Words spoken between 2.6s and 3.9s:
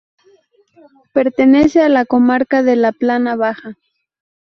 de la Plana Baja.